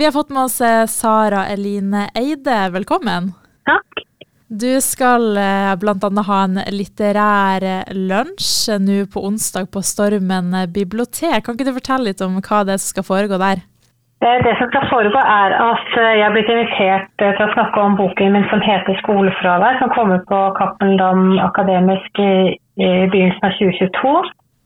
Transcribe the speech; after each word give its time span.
Vi 0.00 0.04
har 0.04 0.12
fått 0.12 0.30
med 0.30 0.42
oss 0.42 0.60
eh, 0.60 0.86
Sara 0.86 1.46
Eline 1.46 2.06
Eide, 2.14 2.70
velkommen. 2.72 3.26
Takk. 3.68 3.98
Du 4.48 4.80
skal 4.80 5.36
eh, 5.36 5.72
bl.a. 5.76 6.22
ha 6.28 6.38
en 6.46 6.56
litterær 6.72 7.66
eh, 7.68 7.90
lunsj 8.08 8.78
nå 8.80 8.96
på 9.12 9.20
onsdag 9.28 9.68
på 9.74 9.82
Stormen 9.84 10.56
bibliotek. 10.72 11.44
Kan 11.44 11.58
ikke 11.58 11.68
du 11.68 11.76
fortelle 11.76 12.08
litt 12.08 12.24
om 12.24 12.40
hva 12.40 12.62
det 12.64 12.78
er 12.78 12.80
som 12.80 12.94
skal 12.94 13.06
foregå 13.10 13.42
der? 13.44 13.60
Det 14.24 14.56
som 14.56 14.72
skal 14.72 14.88
foregå 14.88 15.20
er 15.20 15.58
at 15.66 15.92
jeg 16.00 16.24
er 16.24 16.32
blitt 16.32 16.54
invitert 16.56 17.12
til 17.20 17.44
å 17.44 17.52
snakke 17.52 17.84
om 17.84 18.00
boken 18.00 18.32
min 18.38 18.48
som 18.48 18.64
heter 18.64 18.96
'Skolefravær', 19.02 19.82
som 19.84 19.92
kommer 19.92 20.24
på 20.32 20.40
Cappelen 20.56 20.96
Dam 20.96 21.36
Akademisk 21.44 22.24
i, 22.24 22.56
i 22.80 22.90
begynnelsen 23.12 23.50
av 23.52 23.60
2022. 23.60 24.16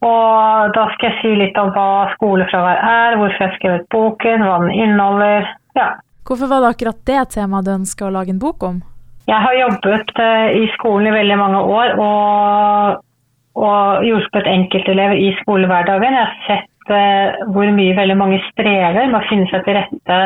Og 0.04 0.72
da 0.76 0.88
skal 0.94 1.10
jeg 1.10 1.20
si 1.22 1.34
litt 1.40 1.56
om 1.60 1.70
hva 1.72 2.10
skolefravær 2.14 2.80
er, 2.80 3.16
hvorfor 3.20 3.40
jeg 3.40 3.50
har 3.50 3.58
skrevet 3.58 3.86
boken, 3.94 4.44
hva 4.44 4.58
den 4.64 4.74
inneholder. 4.74 5.48
Ja. 5.78 5.94
Hvorfor 6.28 6.50
var 6.50 6.64
det 6.64 6.74
akkurat 6.74 7.00
det 7.08 7.22
temaet 7.36 7.66
du 7.66 7.72
ønska 7.74 8.06
å 8.06 8.12
lage 8.12 8.34
en 8.34 8.42
bok 8.42 8.66
om? 8.68 8.82
Jeg 9.24 9.40
har 9.40 9.56
jobbet 9.56 10.12
uh, 10.20 10.48
i 10.52 10.68
skolen 10.74 11.08
i 11.08 11.14
veldig 11.14 11.36
mange 11.40 11.60
år 11.72 11.94
og, 11.96 13.04
og 13.56 14.04
hjulpet 14.04 14.48
enkeltelever 14.50 15.20
i 15.20 15.30
skolehverdagen. 15.40 16.16
Jeg 16.18 16.28
har 16.28 16.34
sett 16.48 16.92
uh, 16.92 17.46
hvor 17.54 17.72
mye 17.72 17.96
veldig 17.96 18.18
mange 18.20 18.42
strever 18.50 19.08
med 19.08 19.20
å 19.20 19.24
finne 19.30 19.48
seg 19.52 19.64
til 19.64 19.78
rette, 19.78 20.18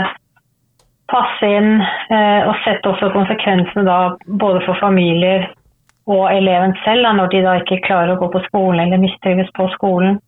passe 1.08 1.52
inn, 1.60 1.78
uh, 2.10 2.50
og 2.50 2.58
sett 2.66 2.90
også 2.90 3.12
konsekvensene 3.14 3.86
da 3.86 4.00
både 4.42 4.64
for 4.66 4.82
familier 4.82 5.46
og 6.08 6.24
eleven 6.32 6.72
selv, 6.84 7.04
da, 7.04 7.12
når 7.12 7.30
de 7.32 7.44
da 7.44 7.54
ikke 7.60 7.82
klarer 7.84 8.14
å 8.14 8.20
gå 8.22 8.30
på 8.32 8.40
skolen 8.46 8.80
eller 8.86 9.00
mistrives 9.02 9.50
på 9.56 9.68
skolen. 9.76 10.18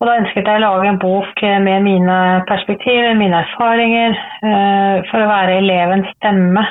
Og 0.00 0.08
Da 0.08 0.16
ønsket 0.20 0.48
jeg 0.48 0.60
å 0.60 0.64
lage 0.64 0.88
en 0.90 1.00
bok 1.00 1.42
med 1.64 1.84
mine 1.86 2.16
perspektiver, 2.48 3.14
mine 3.16 3.38
erfaringer, 3.46 4.16
eh, 4.44 4.96
for 5.08 5.22
å 5.22 5.30
være 5.30 5.60
elevens 5.62 6.10
stemme. 6.18 6.66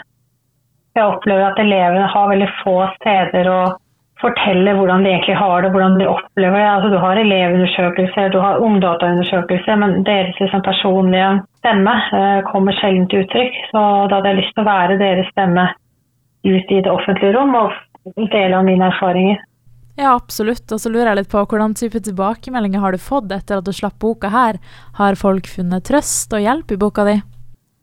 Jeg 0.94 1.10
opplever 1.10 1.48
at 1.48 1.62
elevene 1.64 2.12
har 2.14 2.30
veldig 2.30 2.50
få 2.60 2.76
steder 3.00 3.50
å 3.50 3.62
fortelle 4.22 4.76
hvordan 4.78 5.04
de 5.04 5.10
egentlig 5.10 5.36
har 5.36 5.64
det, 5.64 5.72
hvordan 5.74 5.98
de 6.00 6.08
opplever 6.08 6.60
det. 6.62 6.68
Altså, 6.70 6.92
du 6.94 7.00
har 7.02 7.18
elevundersøkelser, 7.18 8.30
du 8.30 8.40
har 8.44 8.62
ungdataundersøkelser, 8.62 9.80
men 9.82 10.04
deres 10.06 10.38
liksom, 10.40 10.62
personlige 10.62 11.32
stemme 11.64 11.96
eh, 12.20 12.44
kommer 12.52 12.78
sjelden 12.78 13.08
til 13.10 13.26
uttrykk. 13.26 13.58
Så 13.72 13.82
da 14.12 14.20
hadde 14.20 14.30
jeg 14.32 14.40
lyst 14.44 14.54
til 14.54 14.64
å 14.64 14.70
være 14.70 15.00
deres 15.02 15.34
stemme 15.34 15.66
ut 16.46 16.76
i 16.76 16.84
det 16.86 16.92
offentlige 16.92 17.34
rom 17.40 17.56
og 17.56 17.74
dele 18.32 18.58
av 18.58 18.66
mine 18.68 18.88
erfaringer. 18.92 19.42
Ja, 19.96 20.16
absolutt. 20.16 20.66
Og 20.74 20.82
så 20.82 20.90
lurer 20.90 21.12
jeg 21.12 21.22
litt 21.22 21.34
på 21.34 21.44
hvordan 21.44 21.76
type 21.78 22.02
tilbakemeldinger 22.02 22.82
har 22.82 22.96
du 22.96 23.02
fått 23.02 23.30
etter 23.34 23.60
at 23.60 23.68
du 23.68 23.74
slapp 23.76 24.00
boka 24.02 24.32
her? 24.34 24.58
Har 24.98 25.20
folk 25.20 25.50
funnet 25.50 25.86
trøst 25.86 26.34
og 26.34 26.42
hjelp 26.42 26.74
i 26.74 26.80
boka 26.82 27.06
di? 27.10 27.20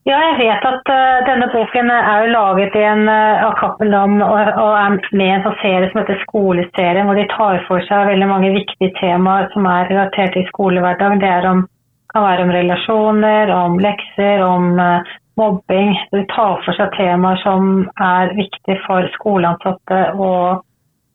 Ja, 0.08 0.16
jeg 0.30 0.36
vet 0.40 0.64
at 0.64 0.90
uh, 0.90 1.20
denne 1.28 1.46
boken 1.52 1.90
er 1.92 2.24
jo 2.24 2.30
laget 2.32 2.74
i 2.74 2.82
en 2.88 3.04
uh, 3.04 3.44
av 3.46 3.60
og, 3.60 3.82
og, 3.84 4.72
er 4.80 4.96
med 5.12 5.26
i 5.26 5.34
en 5.36 5.58
serie 5.60 5.90
som 5.90 6.00
heter 6.00 6.22
Skoleserien, 6.22 7.04
hvor 7.06 7.18
de 7.20 7.26
tar 7.30 7.60
for 7.68 7.84
seg 7.84 8.08
veldig 8.08 8.30
mange 8.30 8.50
viktige 8.54 8.94
temaer 8.96 9.50
som 9.52 9.68
er 9.68 9.90
relatert 9.92 10.32
til 10.34 10.48
skolehverdagen. 10.48 11.20
Det 11.20 11.34
om, 11.52 11.66
kan 12.14 12.26
være 12.26 12.46
om 12.46 12.54
relasjoner, 12.56 13.52
om 13.54 13.76
lekser, 13.84 14.42
om 14.42 14.72
uh, 14.80 15.12
mobbing. 15.38 15.94
De 16.14 16.24
tar 16.32 16.62
for 16.64 16.76
seg 16.78 16.90
temaer 16.96 17.38
som 17.44 17.86
er 18.00 18.34
viktige 18.38 18.80
for 18.86 19.06
skoleansatte 19.18 20.00
å 20.16 20.32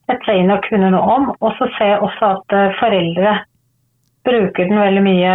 sette 0.05 0.21
seg 0.27 0.43
inn 0.43 0.53
og 0.53 0.63
kunne 0.69 0.93
noe 0.93 1.17
om. 1.17 1.27
Og 1.39 1.51
så 1.59 1.69
ser 1.77 1.95
jeg 1.95 2.05
også 2.05 2.31
at 2.37 2.55
eh, 2.55 2.77
foreldre 2.79 3.35
bruker 4.25 4.69
den 4.69 4.81
veldig 4.81 5.03
mye 5.05 5.33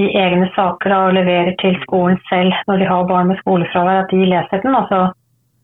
i 0.00 0.08
egne 0.18 0.48
saker 0.56 0.94
og 0.96 1.12
leverer 1.14 1.54
til 1.60 1.76
skolen 1.84 2.18
selv 2.30 2.56
når 2.68 2.82
de 2.82 2.88
har 2.90 3.06
barn 3.10 3.30
med 3.30 3.38
skolefravær, 3.42 4.02
at 4.02 4.10
de 4.10 4.24
leser 4.26 4.64
den. 4.64 4.74
Altså. 4.74 5.04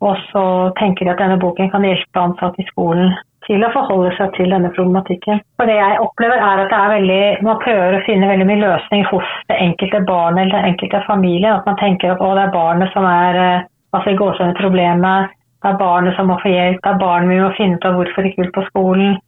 Og 0.01 0.21
så 0.31 0.45
tenker 0.79 1.05
de 1.05 1.13
at 1.15 1.21
denne 1.21 1.41
boken 1.41 1.73
kan 1.73 1.85
hjelpe 1.85 2.23
ansatte 2.23 2.63
i 2.63 2.71
skolen 2.71 3.11
til 3.47 3.65
å 3.65 3.71
forholde 3.73 4.13
seg 4.17 4.33
til 4.37 4.53
denne 4.53 4.71
problematikken. 4.77 5.41
For 5.59 5.71
det 5.71 5.79
jeg 5.79 6.01
opplever 6.03 6.41
er 6.41 6.63
at 6.65 6.73
det 6.73 6.79
er 6.79 6.95
veldig, 6.95 7.23
Man 7.47 7.63
prøver 7.65 7.97
å 7.97 8.05
finne 8.07 8.29
veldig 8.31 8.47
mye 8.51 8.63
løsning 8.63 9.07
hos 9.11 9.33
det 9.49 9.59
enkelte 9.67 10.03
barnet 10.09 10.45
eller 10.45 10.57
den 10.59 10.73
enkelte 10.73 11.03
familie. 11.07 11.55
At 11.55 11.67
man 11.69 11.81
tenker 11.81 12.15
at 12.15 12.21
det 12.21 12.45
er 12.45 12.55
barnet 12.55 12.93
som 12.95 13.09
er 13.09 13.41
eh, 13.45 13.65
altså 13.97 14.13
i 14.13 14.21
gåsehudene 14.21 14.61
problemet. 14.61 15.33
Det 15.61 15.73
er 15.73 15.81
barnet 15.81 16.17
som 16.17 16.31
må 16.31 16.39
få 16.43 16.53
hjelp. 16.53 16.81
Det 16.85 16.93
er 16.93 17.03
barnet 17.03 17.33
vi 17.33 17.41
må 17.41 17.51
finne 17.57 17.81
ut 17.81 17.89
av 17.89 17.99
hvorfor 17.99 18.29
ikke 18.29 18.45
vil 18.45 18.55
på 18.55 18.69
skolen. 18.69 19.19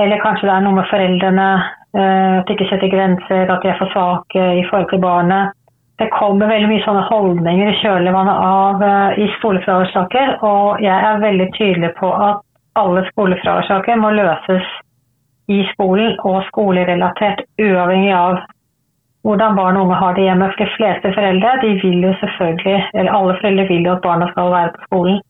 Eller 0.00 0.24
kanskje 0.24 0.48
det 0.48 0.56
er 0.56 0.64
noe 0.64 0.78
med 0.80 0.90
foreldrene. 0.90 1.48
Eh, 1.90 2.34
at 2.40 2.48
de 2.48 2.56
ikke 2.56 2.68
setter 2.72 2.92
grenser, 2.92 3.48
at 3.48 3.64
de 3.64 3.72
er 3.72 3.80
for 3.80 3.92
svake 3.94 4.44
i 4.60 4.66
forhold 4.68 4.90
til 4.92 5.02
barnet. 5.04 5.56
Det 6.00 6.08
kommer 6.14 6.48
veldig 6.48 6.68
mye 6.70 6.84
sånne 6.84 7.02
holdninger 7.10 7.68
i 7.68 7.80
kjølvannet 7.82 8.38
av 8.40 8.80
uh, 8.80 9.18
i 9.20 9.26
skolefraværssaker. 9.34 10.38
Og 10.48 10.80
jeg 10.80 10.96
er 10.96 11.20
veldig 11.20 11.48
tydelig 11.58 11.90
på 11.98 12.08
at 12.08 12.40
alle 12.78 13.04
skolefraværssaker 13.10 13.96
må 13.96 14.10
løses 14.14 14.66
i 15.50 15.64
skolen 15.72 16.16
og 16.24 16.42
skolerelatert, 16.48 17.42
uavhengig 17.58 18.12
av 18.14 18.38
hvordan 19.26 19.56
barn 19.58 19.76
og 19.76 19.88
unge 19.88 19.98
har 20.00 20.14
det 20.16 20.26
hjemme. 20.28 20.50
For 20.52 20.62
de 20.62 20.76
fleste 20.76 21.12
foreldre 21.16 21.56
de 21.64 21.72
vil 21.82 22.06
jo 22.06 22.12
selvfølgelig, 22.20 22.78
eller 22.94 23.16
alle 23.16 23.36
foreldre 23.40 23.66
vil 23.68 23.88
jo 23.88 23.96
at 23.96 24.06
barna 24.06 24.30
skal 24.30 24.54
være 24.54 24.72
på 24.76 24.86
skolen. 24.86 25.20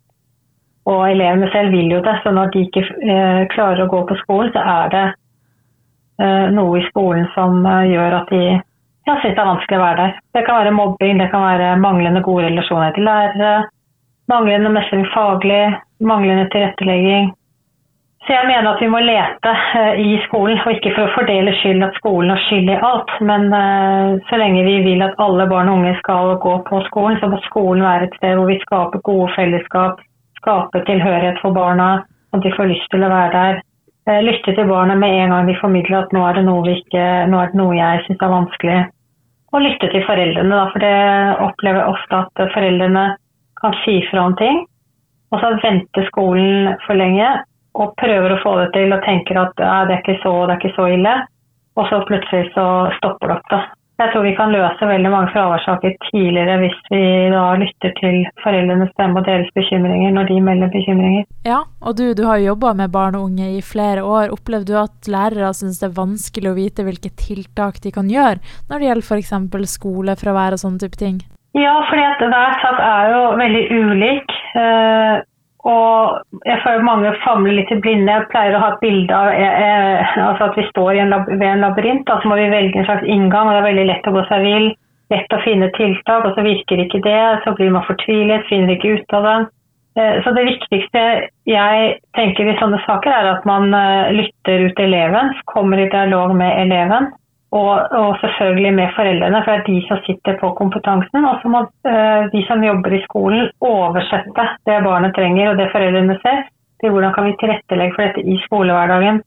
Og 0.91 1.01
elevene 1.11 1.49
selv 1.53 1.73
vil 1.73 1.91
jo 1.93 2.03
det, 2.05 2.17
så 2.23 2.33
når 2.35 2.53
de 2.53 2.67
ikke 2.67 2.85
eh, 2.85 3.43
klarer 3.55 3.85
å 3.85 3.91
gå 3.91 4.05
på 4.09 4.17
skolen, 4.23 4.53
så 4.55 4.63
er 4.77 4.95
det 4.95 5.07
eh, 6.25 6.47
noe 6.57 6.81
i 6.81 6.87
skolen 6.89 7.29
som 7.35 7.61
eh, 7.67 7.91
gjør 7.93 8.17
at 8.23 8.33
de 8.33 8.45
ja, 8.49 9.17
synes 9.21 9.35
det 9.35 9.43
er 9.43 9.51
vanskelig 9.51 9.79
å 9.79 9.83
være 9.83 10.01
der. 10.01 10.17
Det 10.37 10.47
kan 10.47 10.61
være 10.61 10.77
mobbing, 10.77 11.21
det 11.21 11.29
kan 11.33 11.45
være 11.45 11.77
manglende 11.83 12.25
gode 12.25 12.49
relasjoner 12.49 12.97
til 12.97 13.07
lærere, 13.09 13.53
manglende 14.31 14.71
mestring 14.71 15.07
faglig, 15.15 15.65
manglende 16.01 16.49
tilrettelegging. 16.53 17.31
Så 18.27 18.35
jeg 18.35 18.47
mener 18.47 18.69
at 18.69 18.83
vi 18.83 18.89
må 18.93 18.99
lete 19.01 19.53
uh, 19.53 19.95
i 19.97 20.19
skolen, 20.27 20.59
og 20.61 20.75
ikke 20.75 20.93
for 20.93 21.09
å 21.09 21.15
fordele 21.15 21.55
skyld 21.57 21.87
at 21.87 21.97
skolen 21.97 22.33
har 22.35 22.43
skyld 22.45 22.69
i 22.69 22.77
alt. 22.91 23.15
Men 23.25 23.49
uh, 23.49 24.21
så 24.29 24.41
lenge 24.43 24.67
vi 24.67 24.77
vil 24.85 25.03
at 25.07 25.17
alle 25.25 25.49
barn 25.49 25.71
og 25.73 25.81
unge 25.81 25.95
skal 26.03 26.37
gå 26.45 26.53
på 26.69 26.83
skolen, 26.91 27.17
så 27.21 27.31
må 27.33 27.41
skolen 27.47 27.87
være 27.87 28.11
et 28.11 28.19
sted 28.21 28.37
hvor 28.37 28.51
vi 28.51 28.61
skaper 28.67 29.03
gode 29.09 29.31
fellesskap, 29.39 30.05
skaper 30.43 30.85
tilhørighet 30.87 31.41
for 31.41 31.57
barna, 31.57 31.91
at 32.37 32.45
de 32.45 32.53
får 32.55 32.71
lyst 32.75 32.93
til 32.93 33.07
å 33.07 33.11
være 33.11 33.33
der. 33.39 33.65
Uh, 34.05 34.21
lytte 34.29 34.53
til 34.53 34.69
barna 34.69 34.99
med 35.01 35.17
en 35.17 35.35
gang 35.35 35.49
de 35.49 35.57
formidler 35.63 36.05
at 36.05 36.13
nå 36.15 36.27
er 36.29 36.37
det 36.37 36.45
noe, 36.51 36.77
ikke, 36.77 37.09
nå 37.33 37.41
er 37.41 37.51
det 37.55 37.63
noe 37.63 37.81
jeg 37.81 38.05
syns 38.05 38.27
er 38.29 38.35
vanskelig. 38.37 38.79
Og 39.51 39.65
lytte 39.65 39.89
til 39.91 40.05
foreldrene, 40.07 40.55
da, 40.55 40.69
for 40.71 40.85
det 40.85 40.95
opplever 41.49 41.89
ofte 41.89 42.21
at 42.21 42.45
foreldrene 42.53 43.09
kan 43.61 43.77
si 43.85 44.01
fra 44.11 44.27
om 44.29 44.37
ting 44.41 44.65
og 45.31 45.43
så 45.43 45.51
venter 45.63 46.07
skolen 46.11 46.73
for 46.87 46.99
lenge 46.99 47.27
og 47.79 47.93
prøver 48.01 48.35
å 48.35 48.41
få 48.43 48.57
det 48.65 48.71
til 48.75 48.95
og 48.95 49.05
tenker 49.07 49.39
at 49.39 49.53
det, 49.59 49.67
er 49.67 50.01
ikke 50.01 50.19
så, 50.25 50.33
det 50.47 50.57
er 50.57 50.63
ikke 50.63 50.79
så 50.79 50.89
ille. 50.91 51.13
Og 51.79 51.87
så 51.87 52.01
plutselig 52.09 52.49
så 52.57 52.65
stopper 52.97 53.31
det 53.31 53.37
opp. 53.39 53.47
da. 53.53 53.61
Jeg 54.01 54.11
tror 54.11 54.25
vi 54.25 54.33
kan 54.35 54.51
løse 54.51 54.87
veldig 54.89 55.11
mange 55.13 55.29
fraværssaker 55.35 55.93
tidligere 56.09 56.57
hvis 56.63 56.77
vi 56.89 57.01
da 57.31 57.43
lytter 57.61 57.93
til 57.99 58.23
foreldrenes 58.41 58.91
stemme 58.95 59.21
og 59.21 59.27
deres 59.29 59.51
bekymringer 59.55 60.15
når 60.17 60.31
de 60.33 60.39
melder 60.45 60.73
bekymringer. 60.73 61.27
Ja, 61.47 61.61
og 61.85 61.99
du, 62.01 62.07
du 62.17 62.25
har 62.27 62.41
jo 62.41 62.51
jobba 62.51 62.73
med 62.81 62.95
barn 62.97 63.19
og 63.21 63.29
unge 63.29 63.53
i 63.55 63.61
flere 63.63 64.03
år. 64.03 64.33
Opplever 64.35 64.67
du 64.67 64.79
at 64.81 65.11
lærere 65.15 65.53
syns 65.55 65.83
det 65.83 65.93
er 65.93 65.99
vanskelig 66.01 66.51
å 66.51 66.57
vite 66.59 66.87
hvilke 66.89 67.13
tiltak 67.13 67.85
de 67.85 67.93
kan 67.95 68.11
gjøre 68.11 68.41
når 68.73 68.81
det 68.81 68.91
gjelder 68.91 69.13
f.eks. 69.13 69.77
skolefravær 69.77 70.57
og 70.57 70.65
sånne 70.65 70.83
type 70.83 70.99
ting? 70.99 71.21
Ja, 71.59 71.73
fordi 71.89 72.29
hver 72.31 72.53
sak 72.63 72.79
er 72.79 73.09
jo 73.11 73.23
veldig 73.41 73.65
ulik. 73.75 74.35
Uh, 74.55 75.17
og 75.71 76.21
jeg 76.47 76.61
føler 76.65 76.87
mange 76.87 77.11
famler 77.25 77.57
litt 77.59 77.73
i 77.75 77.81
blinde. 77.83 78.13
Jeg 78.13 78.29
pleier 78.31 78.55
å 78.57 78.63
ha 78.63 78.69
et 78.73 78.85
bilde 78.85 79.17
av 79.17 79.33
uh, 79.35 80.13
altså 80.29 80.47
at 80.47 80.61
vi 80.61 80.69
står 80.71 81.01
en 81.03 81.17
ved 81.27 81.49
en 81.49 81.65
labyrint, 81.67 82.07
da, 82.07 82.21
så 82.21 82.31
må 82.31 82.39
vi 82.39 82.53
velge 82.53 82.79
en 82.79 82.87
slags 82.87 83.07
inngang. 83.07 83.51
og 83.51 83.57
Det 83.57 83.63
er 83.63 83.71
veldig 83.71 83.89
lett 83.91 84.09
å 84.09 84.15
gå 84.15 84.25
seg 84.31 84.47
vill, 84.47 84.69
lett 85.11 85.35
å 85.35 85.43
finne 85.45 85.73
tiltak, 85.79 86.29
og 86.29 86.37
så 86.37 86.47
virker 86.47 86.85
ikke 86.85 87.03
det. 87.07 87.23
Så 87.45 87.57
blir 87.59 87.75
man 87.75 87.87
fortvilet, 87.89 88.47
finner 88.53 88.77
ikke 88.77 89.01
ut 89.01 89.19
av 89.19 89.27
det. 89.29 89.39
Så 90.23 90.31
det 90.33 90.45
viktigste 90.47 91.01
jeg 91.51 91.87
tenker 92.15 92.47
i 92.47 92.55
sånne 92.61 92.79
saker, 92.85 93.11
er 93.11 93.33
at 93.33 93.49
man 93.49 93.75
lytter 94.15 94.69
ut 94.71 94.79
eleven, 94.81 95.33
kommer 95.51 95.83
i 95.83 95.89
dialog 95.91 96.31
med 96.39 96.55
eleven 96.63 97.11
og, 97.51 97.73
og, 98.01 98.11
selvfølgelig 98.23 98.73
med 98.75 98.93
foreldrene, 98.97 99.43
for 99.45 99.51
det 99.53 99.61
er 99.61 99.69
de 99.73 99.79
som 99.89 99.99
sitter 100.07 100.37
på 100.43 100.53
kompetansen. 100.61 101.25
Og 101.31 101.41
så 101.43 101.51
må 101.51 101.65
uh, 101.67 102.23
de 102.35 102.43
som 102.47 102.63
jobber 102.63 102.95
i 102.95 103.03
skolen 103.09 103.51
oversette 103.61 104.47
det 104.69 104.79
barnet 104.87 105.17
trenger 105.19 105.51
og 105.51 105.59
det 105.59 105.71
foreldrene 105.73 106.19
ser, 106.23 106.45
til 106.81 106.95
hvordan 106.95 107.15
kan 107.17 107.27
vi 107.27 107.35
tilrettelegge 107.41 107.97
for 107.97 108.07
dette 108.07 108.23
i 108.23 108.39
skolehverdagen. 108.47 109.21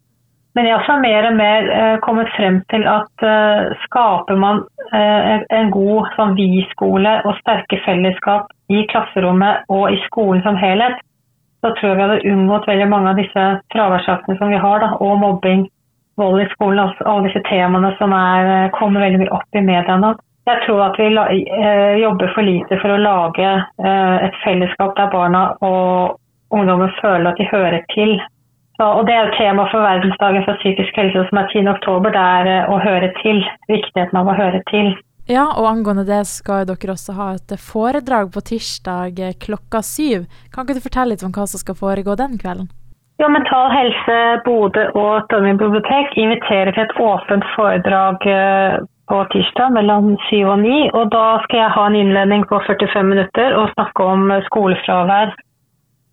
Men 0.55 0.67
jeg 0.67 0.75
har 0.75 0.81
også 0.83 0.95
mer 1.01 1.27
og 1.29 1.35
mer 1.41 1.69
uh, 1.73 1.97
kommet 2.05 2.31
frem 2.37 2.61
til 2.71 2.87
at 2.87 3.27
uh, 3.27 3.75
skaper 3.87 4.39
man 4.39 4.63
en 4.93 5.71
god 5.73 6.11
sånn 6.13 6.35
vi-skole 6.37 7.11
og 7.25 7.37
sterke 7.39 7.79
fellesskap 7.81 8.51
i 8.69 8.83
klasserommet 8.91 9.63
og 9.73 9.87
i 9.89 9.97
skolen 10.03 10.43
som 10.45 10.59
helhet, 10.59 10.99
så 11.65 11.71
tror 11.73 11.89
jeg 11.89 11.97
vi 11.97 12.03
hadde 12.03 12.33
unngått 12.33 12.67
veldig 12.69 12.87
mange 12.91 13.09
av 13.09 13.17
disse 13.17 13.45
fraværssakene 13.73 14.37
som 14.37 14.51
vi 14.53 14.59
har, 14.61 14.83
da, 14.83 14.91
og 15.01 15.17
mobbing 15.23 15.63
vold 16.19 16.41
i 16.41 16.49
skolen, 16.53 16.79
altså 16.83 17.07
alle 17.09 17.29
disse 17.29 17.41
temaene 17.49 17.93
som 17.99 18.13
er, 18.17 18.69
kommer 18.77 19.03
veldig 19.05 19.23
mye 19.23 19.33
opp 19.33 19.57
i 19.57 19.63
media 19.65 19.97
nå. 19.97 20.13
jeg 20.49 20.65
tror 20.65 20.81
at 20.89 20.99
vi 20.99 21.07
eh, 21.09 21.95
jobber 22.01 22.33
for 22.35 22.45
lite 22.45 22.79
for 22.81 22.93
å 22.93 22.99
lage 23.01 23.49
eh, 23.53 24.17
et 24.27 24.37
fellesskap 24.43 24.95
der 24.97 25.09
barna 25.13 25.45
og 25.61 26.19
ungdommen 26.53 26.91
føler 26.99 27.31
at 27.31 27.39
de 27.41 27.49
hører 27.51 27.81
til. 27.95 28.19
Og 28.83 29.05
Det 29.07 29.13
er 29.13 29.27
jo 29.27 29.37
tema 29.37 29.63
for 29.71 29.85
verdensdagen 29.85 30.43
for 30.43 30.59
psykisk 30.59 30.97
helse 30.97 31.23
som 31.29 31.39
er 31.39 31.49
10.10. 31.53 32.09
Det 32.09 32.19
er 32.19 32.51
eh, 32.51 32.69
å 32.73 32.79
høre 32.83 33.09
til. 33.21 33.41
Viktigheten 33.69 34.19
av 34.19 34.27
å 34.27 34.37
høre 34.37 34.59
til. 34.71 34.91
Ja, 35.29 35.45
og 35.55 35.69
angående 35.69 36.03
det 36.03 36.25
skal 36.27 36.65
dere 36.67 36.97
også 36.97 37.15
ha 37.15 37.29
et 37.37 37.53
foredrag 37.63 38.33
på 38.33 38.43
tirsdag 38.43 39.21
klokka 39.39 39.79
syv. 39.85 40.25
Kan 40.51 40.65
ikke 40.65 40.81
du 40.81 40.83
fortelle 40.83 41.13
litt 41.13 41.23
om 41.23 41.31
hva 41.31 41.45
som 41.47 41.61
skal 41.61 41.77
foregå 41.79 42.17
den 42.19 42.35
kvelden? 42.41 42.67
Jo, 43.23 43.29
Mental 43.31 43.69
Helse 43.71 44.15
Bodø 44.43 44.81
og 44.99 45.29
Trondheim 45.31 45.55
bibliotek 45.61 46.17
inviterer 46.19 46.73
til 46.75 46.83
et 46.83 46.97
åpent 46.99 47.45
foredrag 47.55 48.25
på 49.07 49.19
tirsdag 49.31 49.71
mellom 49.77 50.09
7 50.27 50.41
og 50.43 50.59
9. 50.59 50.73
Og 50.91 51.05
da 51.13 51.21
skal 51.45 51.61
jeg 51.61 51.71
ha 51.75 51.85
en 51.87 51.95
innledning 51.95 52.43
på 52.49 52.59
45 52.67 53.03
minutter 53.07 53.55
og 53.55 53.69
snakke 53.77 54.07
om 54.15 54.33
skolefravær 54.49 55.31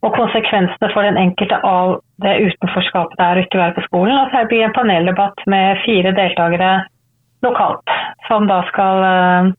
og 0.06 0.14
konsekvensene 0.20 0.90
for 0.94 1.08
den 1.08 1.18
enkelte 1.18 1.58
av 1.66 1.96
det 2.22 2.36
utenforskapet 2.46 3.18
det 3.18 3.26
er 3.26 3.40
å 3.40 3.44
ikke 3.44 3.62
være 3.64 3.76
på 3.80 3.86
skolen. 3.88 4.14
Og 4.20 4.30
så 4.30 4.44
blir 4.46 4.62
det 4.62 4.68
en 4.68 4.76
paneldebatt 4.78 5.42
med 5.50 5.82
fire 5.82 6.12
deltakere 6.14 6.72
lokalt, 7.42 7.96
som 8.28 8.46
da 8.46 8.62
skal 8.70 9.08
eh, 9.08 9.50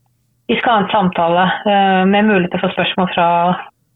Vi 0.48 0.56
skal 0.58 0.72
ha 0.72 0.80
en 0.86 0.94
samtale 0.94 1.44
eh, 1.68 2.00
med 2.08 2.32
muligheter 2.32 2.64
for 2.64 2.72
spørsmål 2.72 3.12
fra 3.12 3.28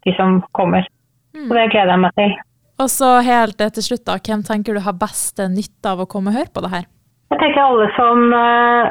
de 0.05 0.13
som 0.15 0.43
kommer. 0.53 0.85
Så 1.33 1.53
det 1.57 1.71
gleder 1.73 1.95
jeg 1.95 2.05
meg 2.05 2.21
til. 2.21 2.37
Og 2.77 2.89
så 2.93 3.09
helt 3.25 3.57
til 3.57 3.83
slutt, 3.83 4.05
da. 4.05 4.19
Hvem 4.21 4.43
tenker 4.45 4.77
du 4.77 4.83
har 4.85 4.97
best 4.97 5.41
nytte 5.49 5.93
av 5.93 6.03
å 6.03 6.09
komme 6.09 6.29
og 6.31 6.37
høre 6.37 6.53
på 6.53 6.61
det 6.65 6.73
her? 6.75 6.85
Jeg 7.33 7.39
tenker 7.41 7.63
alle 7.63 7.87
som 7.97 8.33
eh, 8.37 8.89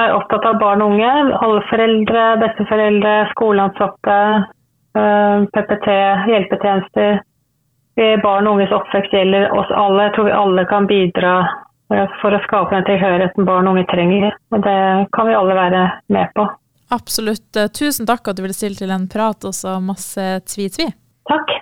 er 0.00 0.14
opptatt 0.16 0.46
av 0.48 0.60
barn 0.62 0.82
og 0.84 0.94
unge. 0.94 1.10
Alle 1.44 1.60
foreldre, 1.68 2.24
besteforeldre, 2.42 3.14
skoleansatte, 3.34 4.18
eh, 4.98 5.46
PPT, 5.54 5.88
hjelpetjenester. 6.32 7.24
Barn 8.22 8.46
og 8.46 8.60
unges 8.60 8.70
oppvekst 8.70 9.10
gjelder 9.10 9.48
oss 9.58 9.70
alle. 9.74 10.04
Jeg 10.06 10.14
tror 10.14 10.28
vi 10.28 10.36
alle 10.38 10.64
kan 10.70 10.86
bidra 10.86 11.32
for 12.20 12.36
å 12.36 12.38
skape 12.44 12.76
den 12.76 12.86
tilhørigheten 12.86 13.48
barn 13.48 13.66
og 13.66 13.74
unge 13.74 13.88
trenger. 13.90 14.36
Og 14.54 14.62
det 14.62 14.78
kan 15.16 15.26
vi 15.26 15.34
alle 15.34 15.56
være 15.58 15.80
med 16.14 16.30
på. 16.36 16.46
Absolutt. 16.94 17.50
Tusen 17.74 18.06
takk 18.06 18.30
at 18.30 18.38
du 18.38 18.44
ville 18.44 18.54
stille 18.54 18.78
til 18.78 18.94
en 18.94 19.08
prat, 19.10 19.42
og 19.42 19.56
så 19.56 19.80
masse 19.82 20.28
tvi-tvi. 20.46 20.86
Takk. 21.26 21.58